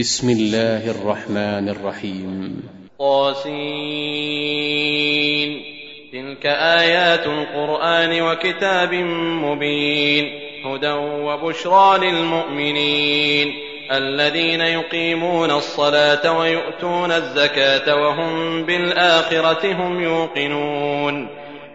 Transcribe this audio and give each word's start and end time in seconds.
بسم 0.00 0.30
الله 0.30 0.90
الرحمن 0.90 1.68
الرحيم. 1.68 2.62
طاسين. 2.98 3.50
تلك 6.12 6.46
آيات 6.46 7.26
القرآن 7.26 8.22
وكتاب 8.22 8.94
مبين. 9.44 10.40
هدى 10.66 10.92
وبشرى 10.98 11.98
للمؤمنين. 11.98 13.52
الذين 13.92 14.60
يقيمون 14.60 15.50
الصلاة 15.50 16.38
ويؤتون 16.38 17.12
الزكاة 17.12 17.94
وهم 17.94 18.62
بالآخرة 18.62 19.72
هم 19.72 20.02
يوقنون. 20.02 21.28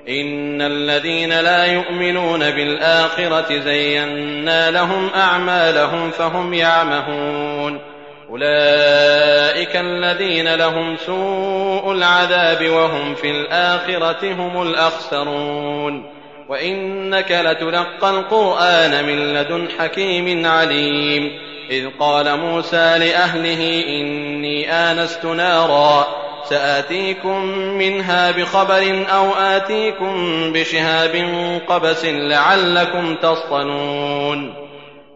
إن 0.10 0.62
الذين 0.62 1.40
لا 1.40 1.66
يؤمنون 1.66 2.40
بالآخرة 2.40 3.60
زينا 3.60 4.72
لهم 4.72 5.10
أعمالهم 5.16 6.12
فهم 6.12 6.54
يعمهون. 6.54 7.95
أولئك 8.36 9.76
الذين 9.76 10.56
لهم 10.56 10.98
سوء 11.06 11.92
العذاب 11.92 12.70
وهم 12.70 13.16
في 13.16 13.32
الآخرة 13.32 14.34
هم 14.34 14.62
الأخسرون. 14.62 16.12
وإنك 16.50 17.32
لتلقى 17.32 18.10
القرآن 18.10 19.06
من 19.06 19.34
لدن 19.34 19.68
حكيم 19.80 20.46
عليم. 20.46 21.32
إذ 21.70 21.90
قال 22.00 22.40
موسى 22.40 22.98
لأهله 22.98 23.84
إني 23.88 24.72
آنست 24.72 25.26
نارا 25.26 26.08
سآتيكم 26.50 27.46
منها 27.58 28.32
بخبر 28.32 29.06
أو 29.14 29.34
آتيكم 29.34 30.14
بشهاب 30.54 31.30
قبس 31.68 32.06
لعلكم 32.06 33.16
تصطلون. 33.16 34.65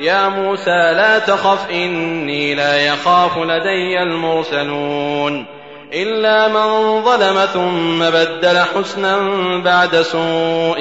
يا 0.00 0.28
موسى 0.28 0.92
لا 0.96 1.18
تخف 1.18 1.70
إني 1.70 2.54
لا 2.54 2.86
يخاف 2.86 3.38
لدي 3.38 4.02
المرسلون. 4.02 5.44
إلا 5.94 6.48
من 6.48 7.02
ظلم 7.04 7.46
ثم 7.52 8.10
بدل 8.10 8.58
حسنا 8.58 9.18
بعد 9.64 9.96
سوء 9.96 10.78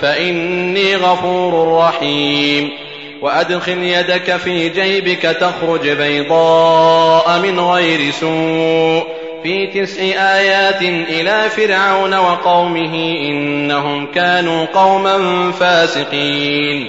فإني 0.00 0.96
غفور 0.96 1.78
رحيم. 1.78 2.70
وأدخل 3.22 3.78
يدك 3.78 4.36
في 4.36 4.68
جيبك 4.68 5.22
تخرج 5.22 5.88
بيضاء 5.88 7.38
من 7.42 7.60
غير 7.60 8.10
سوء. 8.10 9.06
في 9.42 9.66
تسع 9.66 10.02
آيات 10.36 10.82
إلى 10.82 11.50
فرعون 11.50 12.14
وقومه 12.14 12.94
إنهم 13.20 14.06
كانوا 14.06 14.66
قوما 14.66 15.52
فاسقين. 15.52 16.88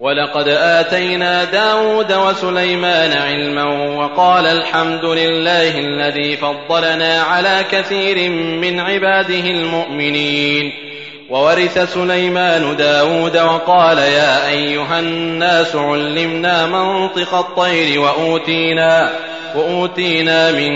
ولقد 0.00 0.48
آتينا 0.48 1.44
داود 1.44 2.12
وسليمان 2.12 3.12
علما 3.12 3.64
وقال 3.96 4.46
الحمد 4.46 5.04
لله 5.04 5.78
الذي 5.78 6.36
فضلنا 6.36 7.22
على 7.22 7.64
كثير 7.70 8.30
من 8.30 8.80
عباده 8.80 9.50
المؤمنين 9.50 10.72
وورث 11.30 11.94
سليمان 11.94 12.76
داود 12.76 13.36
وقال 13.36 13.98
يا 13.98 14.48
أيها 14.48 15.00
الناس 15.00 15.76
علمنا 15.76 16.66
منطق 16.66 17.34
الطير 17.34 18.00
وأوتينا 18.00 19.10
وأوتينا 19.54 20.52
من 20.52 20.72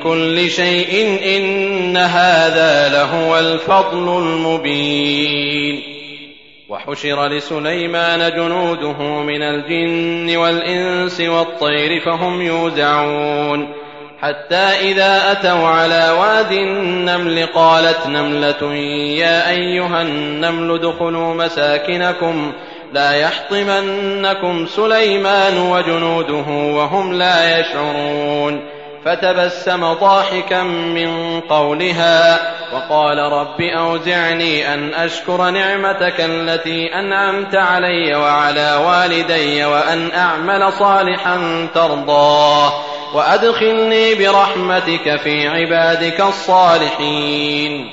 كل 0.00 0.50
شيء 0.50 1.18
إن 1.36 1.96
هذا 1.96 2.88
لهو 2.88 3.38
الفضل 3.38 4.18
المبين 4.18 5.93
وحشر 6.68 7.26
لسليمان 7.28 8.30
جنوده 8.30 9.02
من 9.22 9.42
الجن 9.42 10.36
والإنس 10.36 11.20
والطير 11.20 12.00
فهم 12.00 12.42
يوزعون. 12.42 13.74
حتى 14.20 14.56
إذا 14.56 15.32
أتوا 15.32 15.68
على 15.68 16.10
واد 16.20 16.52
النمل 16.52 17.46
قالت 17.46 18.06
نملة 18.06 18.74
يا 19.18 19.50
أيها 19.50 20.02
النمل 20.02 20.74
ادخلوا 20.74 21.34
مساكنكم 21.34 22.52
لا 22.92 23.12
يحطمنكم 23.12 24.66
سليمان 24.66 25.58
وجنوده 25.58 26.48
وهم 26.48 27.12
لا 27.12 27.60
يشعرون. 27.60 28.60
فتبسم 29.04 29.92
ضاحكا 29.92 30.62
من 30.62 31.40
قولها 31.40 32.40
وقال 32.74 33.18
رب 33.18 33.60
أوزعني 33.60 34.74
أن 34.74 34.94
أشكر 34.94 35.50
نعمتك 35.50 36.20
التي 36.20 36.94
أنعمت 36.94 37.54
علي 37.54 38.14
وعلى 38.14 38.74
والدي 38.86 39.64
وأن 39.64 40.10
أعمل 40.10 40.72
صالحا 40.72 41.68
ترضاه 41.74 42.72
وأدخلني 43.14 44.14
برحمتك 44.14 45.16
في 45.16 45.48
عبادك 45.48 46.20
الصالحين. 46.20 47.90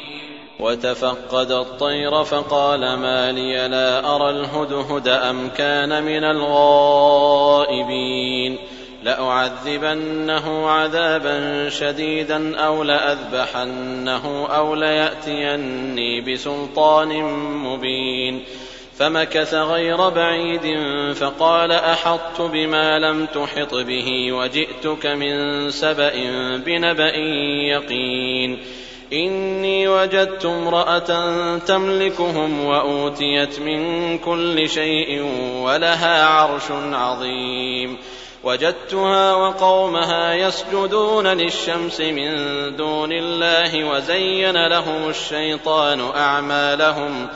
وتفقد 0.60 1.52
الطير 1.52 2.24
فقال 2.24 2.80
ما 2.80 3.32
لي 3.32 3.68
لا 3.68 4.16
أرى 4.16 4.30
الهدهد 4.30 5.08
أم 5.08 5.50
كان 5.50 6.04
من 6.04 6.24
الغائبين. 6.24 7.72
لأعذبنه 9.04 10.70
عذابا 10.70 11.70
شديدا 11.70 12.58
أو 12.58 12.84
لأذبحنه 12.84 14.48
أو 14.48 14.76
ليأتيني 14.76 16.22
بسلطان 16.22 17.24
مبين. 17.64 18.44
فمكث 18.98 19.54
غير 19.54 20.10
بعيد 20.10 20.80
فقال 21.14 21.72
أحطت 21.72 22.42
بما 22.42 23.00
لم 23.00 23.26
تحط 23.26 23.76
به 23.76 24.32
وجئتك 24.32 25.06
من 25.06 25.70
سبأ 25.72 26.14
بنبأ 26.66 27.16
يقين. 27.72 28.60
إني 29.14 29.88
وجدت 29.88 30.46
امرأة 30.46 31.58
تملكهم 31.58 32.66
وأوتيت 32.66 33.60
من 33.60 34.18
كل 34.18 34.70
شيء 34.70 35.22
ولها 35.62 36.26
عرش 36.26 36.72
عظيم. 36.72 37.98
وجدتها 38.44 39.34
وقومها 39.34 40.34
يسجدون 40.34 41.28
للشمس 41.28 42.02
من 42.02 42.36
دون 42.76 43.12
الله 43.12 43.84
وزين 43.84 44.68
لهم 44.68 45.10
الشيطان 45.10 46.12
أعمالهم 46.16 47.28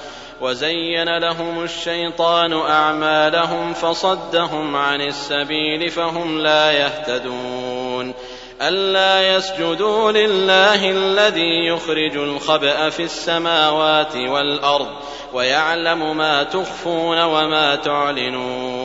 وزين 0.42 1.18
لهم 1.18 1.64
الشيطان 1.64 2.54
أعمالهم 2.54 3.74
فصدهم 3.74 4.76
عن 4.76 5.02
السبيل 5.02 5.90
فهم 5.92 6.40
لا 6.40 6.72
يهتدون 6.72 8.14
ألا 8.62 9.36
يسجدوا 9.36 10.12
لله 10.12 10.92
الذي 10.92 11.68
يخرج 11.68 12.18
الخبأ 12.18 12.90
في 12.90 13.04
السماوات 13.04 14.16
والأرض 14.16 14.88
ويعلم 15.34 16.18
ما 16.18 16.44
تخفون 16.44 17.24
وما 17.24 17.76
تعلنون 17.76 18.85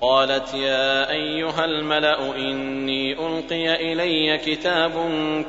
قالت 0.00 0.54
يا 0.54 1.10
أيها 1.10 1.64
الملأ 1.64 2.36
إني 2.36 3.12
ألقي 3.12 3.92
إلي 3.92 4.38
كتاب 4.38 4.92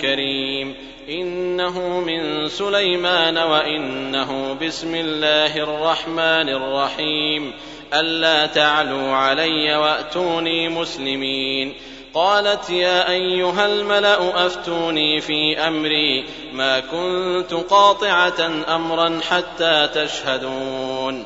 كريم 0.01 0.75
إنه 1.09 1.99
من 1.99 2.47
سليمان 2.47 3.37
وإنه 3.37 4.57
بسم 4.61 4.95
الله 4.95 5.57
الرحمن 5.57 6.49
الرحيم. 6.49 7.53
ألا 7.93 8.45
تعلوا 8.45 9.11
علي 9.11 9.75
وأتوني 9.75 10.69
مسلمين. 10.69 11.73
قالت 12.13 12.69
يا 12.69 13.09
أيها 13.09 13.65
الملأ 13.65 14.45
أفتوني 14.45 15.21
في 15.21 15.57
أمري. 15.57 16.25
ما 16.53 16.79
كنت 16.79 17.53
قاطعة 17.53 18.51
أمرا 18.75 19.19
حتى 19.29 19.89
تشهدون. 19.95 21.25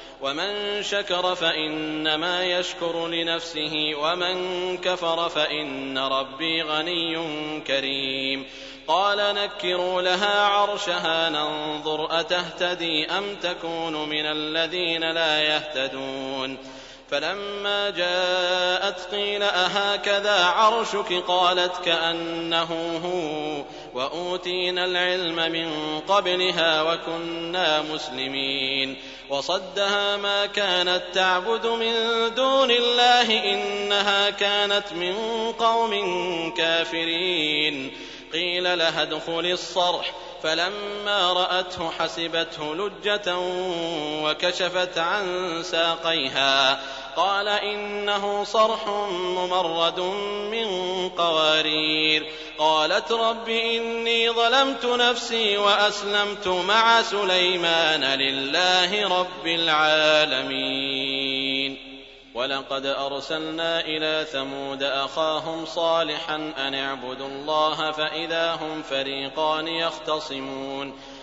ومن 0.21 0.83
شكر 0.83 1.35
فإنما 1.35 2.43
يشكر 2.43 3.07
لنفسه 3.07 3.93
ومن 3.97 4.77
كفر 4.77 5.29
فإن 5.29 5.97
ربي 5.97 6.61
غني 6.61 7.17
كريم 7.67 8.45
قال 8.87 9.35
نكروا 9.35 10.01
لها 10.01 10.41
عرشها 10.41 11.29
ننظر 11.29 12.19
أتهتدي 12.19 13.05
أم 13.05 13.35
تكون 13.35 14.09
من 14.09 14.25
الذين 14.25 15.11
لا 15.11 15.41
يهتدون 15.41 16.57
فلما 17.11 17.89
جاءت 17.89 18.99
قيل 19.11 19.43
أهكذا 19.43 20.45
عرشك 20.45 21.13
قالت 21.13 21.85
كأنه 21.85 22.99
هو 23.05 23.63
وأوتينا 23.93 24.85
العلم 24.85 25.51
من 25.51 25.99
قبلها 25.99 26.81
وكنا 26.81 27.81
مسلمين. 27.81 28.97
وصدها 29.29 30.17
ما 30.17 30.45
كانت 30.45 31.01
تعبد 31.13 31.65
من 31.65 31.93
دون 32.35 32.71
الله 32.71 33.53
إنها 33.53 34.29
كانت 34.29 34.93
من 34.93 35.15
قوم 35.51 35.93
كافرين. 36.57 37.91
قيل 38.33 38.77
لها 38.77 39.01
ادخل 39.01 39.45
الصرح. 39.45 40.11
فلما 40.43 41.33
رأته 41.33 41.91
حسبته 41.99 42.75
لجة 42.75 43.37
وكشفت 44.23 44.97
عن 44.97 45.25
ساقيها. 45.63 46.81
قال 47.15 47.47
إنه 47.47 48.43
صرح 48.43 48.87
ممرد 49.11 49.99
من 50.51 51.09
قوارير. 51.09 52.31
قالت 52.57 53.11
رب 53.11 53.49
إني 53.49 54.29
ظلمت 54.29 54.85
نفسي 54.85 55.57
وأسلمت 55.57 56.47
مع 56.47 57.01
سليمان 57.01 58.03
لله 58.03 59.19
رب 59.19 59.47
العالمين. 59.47 60.91
ولقد 62.35 62.85
أرسلنا 62.85 63.79
إلى 63.79 64.25
ثمود 64.31 64.83
أخاهم 64.83 65.65
صالحا 65.65 66.53
أن 66.57 66.73
اعبدوا 66.75 67.27
الله 67.27 67.91
فإذا 67.91 68.53
هم 68.61 68.83
فريقان 68.83 69.67
يختصمون. 69.67 70.93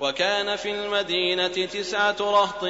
وكان 0.00 0.56
في 0.56 0.70
المدينة 0.70 1.48
تسعة 1.48 2.16
رهط 2.20 2.64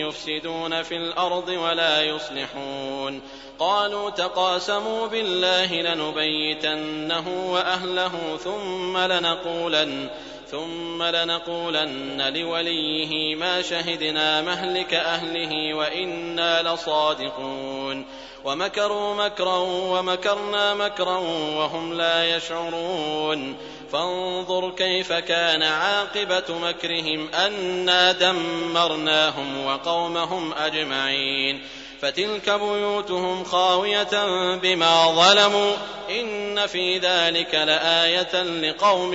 يفسدون 0.00 0.82
في 0.82 0.96
الأرض 0.96 1.48
ولا 1.48 2.02
يصلحون. 2.02 3.22
قالوا 3.58 4.10
تقاسموا 4.10 5.06
بالله 5.06 5.74
لنبيتنه 5.74 7.52
وأهله 7.52 8.36
ثم 8.36 8.98
لنقولن 8.98 10.10
ثم 10.50 11.02
لنقولن 11.02 12.32
لوليه 12.34 13.34
ما 13.34 13.62
شهدنا 13.62 14.42
مهلك 14.42 14.94
أهله 14.94 15.74
وإنا 15.74 16.62
لصادقون. 16.62 18.06
ومكروا 18.44 19.14
مكرا 19.14 19.56
ومكرنا 19.66 20.74
مكرا 20.74 21.18
وهم 21.56 21.92
لا 21.92 22.36
يشعرون. 22.36 23.56
فانظر 23.92 24.70
كيف 24.70 25.12
كان 25.12 25.62
عاقبة 25.62 26.58
مكرهم 26.58 27.28
أنا 27.34 28.12
دمرناهم 28.12 29.66
وقومهم 29.66 30.52
أجمعين. 30.52 31.62
فتلك 32.00 32.50
بيوتهم 32.50 33.44
خاوية 33.44 34.26
بما 34.56 35.06
ظلموا 35.06 35.72
إن 36.10 36.66
في 36.66 36.98
ذلك 36.98 37.54
لآية 37.54 38.42
لقوم 38.42 39.14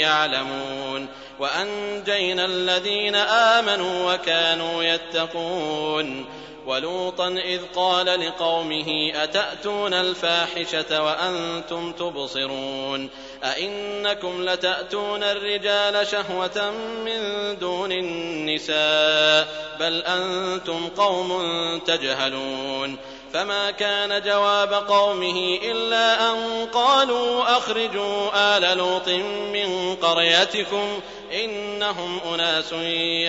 يعلمون. 0.00 1.08
وأنجينا 1.38 2.44
الذين 2.44 3.14
آمنوا 3.14 4.14
وكانوا 4.14 4.82
يتقون. 4.82 6.26
ولوطا 6.66 7.28
إذ 7.28 7.60
قال 7.76 8.06
لقومه 8.06 9.12
أتأتون 9.14 9.94
الفاحشة 9.94 11.02
وأنتم 11.02 11.92
تبصرون. 11.92 13.10
أئنكم 13.44 14.48
لتأتون 14.48 15.22
الرجال 15.22 16.06
شهوة 16.06 16.72
من 17.04 17.20
دون 17.58 17.92
النساء 17.92 19.48
بل 19.80 20.02
أنتم 20.02 20.88
قوم 20.88 21.42
تجهلون 21.78 22.96
فما 23.32 23.70
كان 23.70 24.22
جواب 24.22 24.72
قومه 24.72 25.58
إلا 25.62 26.30
أن 26.30 26.66
قالوا 26.72 27.56
أخرجوا 27.56 28.30
آل 28.34 28.78
لوط 28.78 29.08
من 29.52 29.96
قريتكم 29.96 31.00
إنهم 31.44 32.20
أناس 32.34 32.72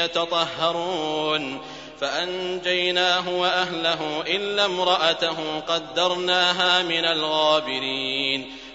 يتطهرون 0.03 1.62
فأنجيناه 2.01 3.29
وأهله 3.29 4.24
إلا 4.27 4.65
امرأته 4.65 5.60
قدرناها 5.67 6.84
من 6.84 7.05
الغابرين 7.05 8.62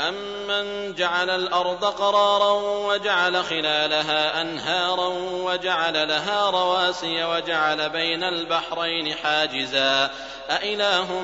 أمن 0.00 0.94
جعل 0.94 1.30
الأرض 1.30 1.84
قرارا 1.84 2.52
وجعل 2.86 3.44
خلالها 3.44 4.40
أنهارا 4.40 5.08
وجعل 5.30 6.08
لها 6.08 6.50
رواسي 6.50 7.24
وجعل 7.24 7.90
بين 7.90 8.22
البحرين 8.22 9.14
حاجزا 9.14 10.10
أإله 10.50 11.20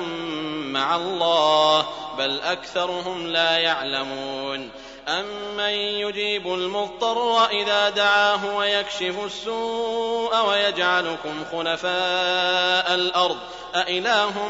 مع 0.73 0.95
الله 0.95 1.85
بل 2.17 2.41
أكثرهم 2.41 3.27
لا 3.27 3.57
يعلمون 3.57 4.71
أمن 5.07 5.73
يجيب 5.73 6.47
المضطر 6.47 7.45
إذا 7.45 7.89
دعاه 7.89 8.57
ويكشف 8.57 9.15
السوء 9.25 10.47
ويجعلكم 10.47 11.45
خلفاء 11.51 12.93
الأرض 12.93 13.37
أإله 13.75 14.47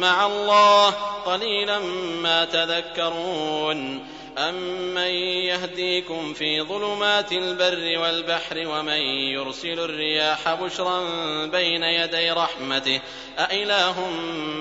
مع 0.00 0.26
الله 0.26 0.90
قليلا 1.26 1.78
ما 2.22 2.44
تذكرون 2.44 4.06
أمن 4.38 5.10
يهديكم 5.46 6.34
في 6.34 6.62
ظلمات 6.62 7.32
البر 7.32 7.98
والبحر 7.98 8.66
ومن 8.66 9.00
يرسل 9.32 9.80
الرياح 9.80 10.54
بشرا 10.54 11.00
بين 11.46 11.82
يدي 11.82 12.30
رحمته 12.30 13.00
أإله 13.38 14.08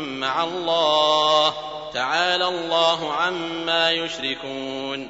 مع 0.06 0.44
الله 0.44 1.54
تعالى 1.94 2.48
الله 2.48 3.14
عما 3.14 3.92
يشركون 3.92 5.10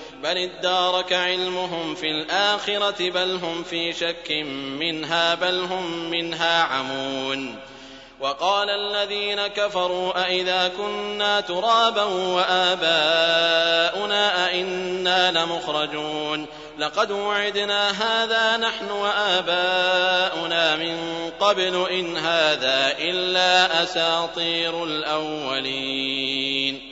بل 0.23 0.37
ادارك 0.37 1.13
علمهم 1.13 1.95
في 1.95 2.11
الآخرة 2.11 3.09
بل 3.09 3.39
هم 3.43 3.63
في 3.63 3.93
شك 3.93 4.31
منها 4.79 5.35
بل 5.35 5.59
هم 5.59 6.09
منها 6.09 6.63
عمون 6.63 7.55
وقال 8.19 8.69
الذين 8.69 9.47
كفروا 9.47 10.25
أئذا 10.25 10.71
كنا 10.77 11.41
ترابا 11.41 12.03
وآباؤنا 12.33 13.37
أئنا 14.47 15.31
لمخرجون 15.31 16.45
لقد 16.77 17.11
وعدنا 17.11 17.91
هذا 17.91 18.57
نحن 18.57 18.91
وآباؤنا 18.91 20.75
من 20.75 20.97
قبل 21.39 21.87
إن 21.91 22.17
هذا 22.17 22.93
إلا 22.99 23.83
أساطير 23.83 24.83
الأولين 24.83 26.90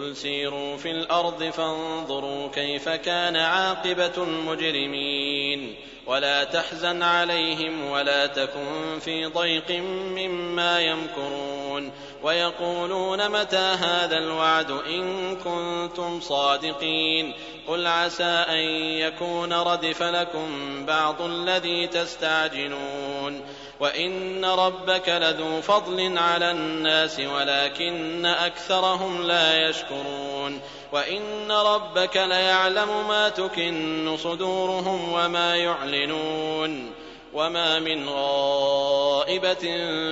قل 0.00 0.16
سيروا 0.16 0.76
في 0.76 0.90
الأرض 0.90 1.44
فانظروا 1.44 2.48
كيف 2.48 2.88
كان 2.88 3.36
عاقبة 3.36 4.12
المجرمين 4.16 5.74
ولا 6.06 6.44
تحزن 6.44 7.02
عليهم 7.02 7.90
ولا 7.90 8.26
تكن 8.26 8.98
في 9.00 9.26
ضيق 9.26 9.70
مما 10.16 10.80
يمكرون 10.80 11.92
ويقولون 12.22 13.28
متى 13.28 13.56
هذا 13.56 14.18
الوعد 14.18 14.70
إن 14.70 15.36
كنتم 15.36 16.20
صادقين 16.20 17.32
قل 17.68 17.86
عسى 17.86 18.44
أن 18.48 18.64
يكون 18.98 19.52
ردف 19.52 20.02
لكم 20.02 20.46
بعض 20.86 21.22
الذي 21.22 21.86
تستعجلون 21.86 23.42
وإن 23.80 24.44
ربك 24.44 25.08
لذو 25.08 25.60
فضل 25.60 26.18
على 26.18 26.50
الناس 26.50 27.20
ولكن 27.20 28.26
أكثرهم 28.26 29.22
لا 29.22 29.68
يشكرون 29.68 30.60
وإن 30.92 31.52
ربك 31.52 32.16
ليعلم 32.16 33.08
ما 33.08 33.28
تكن 33.28 34.16
صدورهم 34.16 35.12
وما 35.12 35.56
يعلنون 35.56 36.92
وما 37.32 37.78
من 37.78 38.08
غائبة 38.08 39.54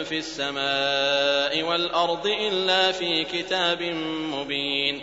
في 0.04 0.18
السماء 0.18 1.62
والأرض 1.62 2.26
إلا 2.26 2.92
في 2.92 3.24
كتاب 3.24 3.82
مبين 4.32 5.02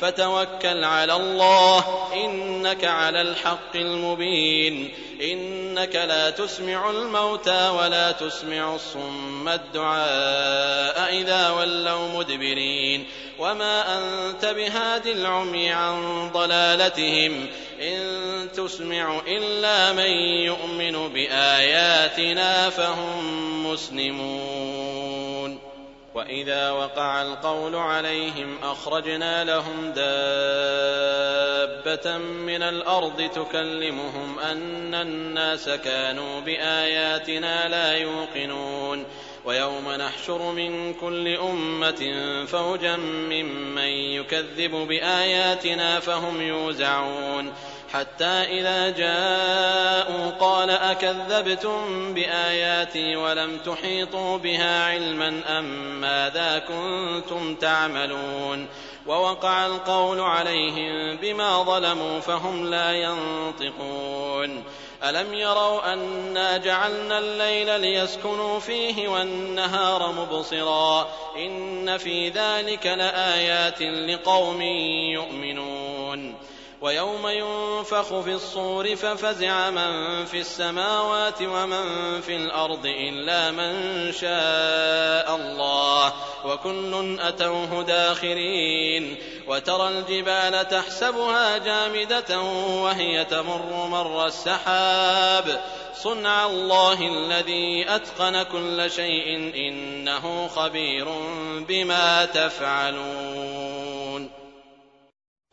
فتوكل 0.00 0.84
على 0.84 1.16
الله. 1.16 2.08
إنك 2.12 2.84
على 2.84 3.20
الحق 3.20 3.76
المبين. 3.76 4.94
إنك 5.22 5.94
لا 5.94 6.30
تسمع 6.30 6.90
الموتى 6.90 7.68
ولا 7.68 8.12
تسمع 8.12 8.74
الصم 8.74 9.48
الدعاء 9.48 11.14
إذا 11.14 11.50
ولوا 11.50 12.08
مدبرين. 12.08 13.06
وما 13.38 13.98
أنت 13.98 14.44
بهاد 14.44 15.06
العمي 15.06 15.70
عن 15.70 16.30
ضلالتهم. 16.32 17.46
إن 17.80 18.48
تسمع 18.56 19.20
إلا 19.26 19.92
من 19.92 20.10
يؤمن 20.44 21.08
بآياتنا 21.08 22.70
فهم 22.70 23.66
مسلمون. 23.72 24.53
وإذا 26.24 26.70
وقع 26.70 27.22
القول 27.22 27.74
عليهم 27.76 28.58
أخرجنا 28.62 29.44
لهم 29.44 29.92
دابة 29.92 30.08
من 32.18 32.62
الأرض 32.62 33.30
تكلمهم 33.34 34.38
أن 34.38 34.94
الناس 34.94 35.68
كانوا 35.68 36.40
بآياتنا 36.40 37.68
لا 37.68 37.96
يوقنون 37.96 39.04
ويوم 39.44 39.88
نحشر 39.88 40.52
من 40.52 40.94
كل 40.94 41.28
أمة 41.28 42.24
فوجا 42.46 42.96
ممن 42.96 43.88
يكذب 43.88 44.70
بآياتنا 44.70 46.00
فهم 46.00 46.40
يوزعون 46.40 47.52
حتى 47.94 48.24
إذا 48.24 48.90
جاءوا 48.90 50.30
قال 50.40 50.70
أكذبتم 50.70 52.14
بآياتي 52.14 53.16
ولم 53.16 53.58
تحيطوا 53.58 54.38
بها 54.38 54.84
علما 54.84 55.58
أم 55.58 55.64
ماذا 56.00 56.58
كنتم 56.58 57.54
تعملون 57.54 58.66
ووقع 59.06 59.66
القول 59.66 60.20
عليهم 60.20 61.16
بما 61.16 61.62
ظلموا 61.62 62.20
فهم 62.20 62.70
لا 62.70 62.92
ينطقون 62.92 64.64
ألم 65.04 65.34
يروا 65.34 65.92
أنا 65.92 66.56
جعلنا 66.56 67.18
الليل 67.18 67.80
ليسكنوا 67.80 68.60
فيه 68.60 69.08
والنهار 69.08 70.12
مبصرا 70.12 71.08
إن 71.36 71.98
في 71.98 72.28
ذلك 72.28 72.86
لآيات 72.86 73.82
لقوم 73.82 74.62
يؤمنون 75.12 76.34
ويوم 76.84 77.28
ينفخ 77.28 78.20
في 78.20 78.32
الصور 78.32 78.96
ففزع 78.96 79.70
من 79.70 80.24
في 80.24 80.40
السماوات 80.40 81.42
ومن 81.42 82.20
في 82.20 82.36
الأرض 82.36 82.86
إلا 82.86 83.50
من 83.50 83.72
شاء 84.12 85.36
الله 85.36 86.12
وكل 86.44 87.20
أتوه 87.20 87.82
داخرين 87.82 89.16
وترى 89.48 89.88
الجبال 89.88 90.68
تحسبها 90.68 91.58
جامدة 91.58 92.40
وهي 92.82 93.24
تمر 93.24 93.86
مر 93.86 94.26
السحاب 94.26 95.60
صنع 95.94 96.46
الله 96.46 96.98
الذي 97.00 97.86
أتقن 97.88 98.42
كل 98.42 98.90
شيء 98.90 99.52
إنه 99.56 100.48
خبير 100.48 101.08
بما 101.68 102.24
تفعلون 102.24 104.03